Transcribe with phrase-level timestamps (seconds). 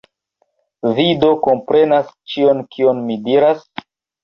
[0.99, 3.65] Vi do komprenas ĉion, kion mi diras?